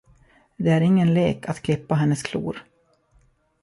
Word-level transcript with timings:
Det 0.57 0.69
är 0.69 0.81
ingen 0.81 1.13
lek 1.13 1.49
att 1.49 1.61
klippa 1.61 1.95
hennes 1.95 2.23
klor! 2.23 2.63